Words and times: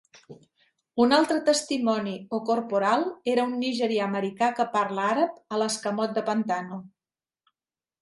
Un 1.03 1.11
altre 1.17 1.37
testimoni, 1.49 2.15
"'O' 2.21 2.41
Corporal", 2.49 3.07
era 3.35 3.45
un 3.51 3.55
nigerià-americà 3.67 4.51
de 4.63 4.69
parla 4.75 5.07
àrab 5.15 5.41
a 5.59 5.63
l'escamot 5.65 6.21
de 6.21 6.29
Pantano. 6.33 6.85